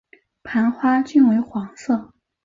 [0.41, 2.11] 盘花均为黄色。